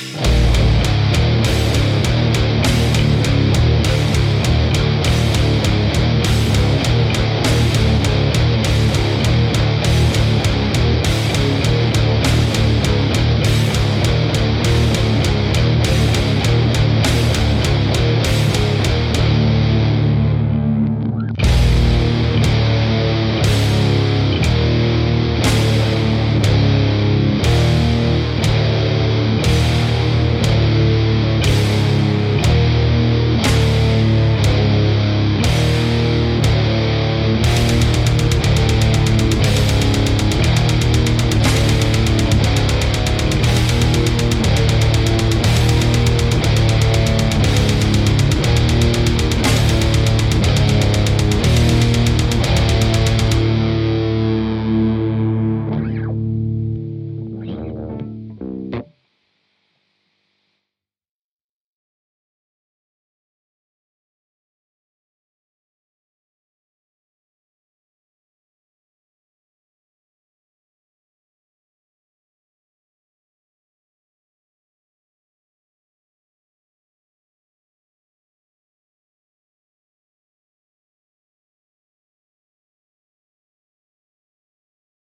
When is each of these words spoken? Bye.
Bye. 0.00 0.33